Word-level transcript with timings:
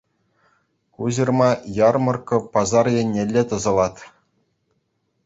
Ку 0.97 1.09
ҫырма 1.17 1.49
«Ярмӑрккӑ» 1.79 2.37
пасар 2.57 2.85
еннелле 3.01 3.43
тӑсӑлать. 3.53 4.01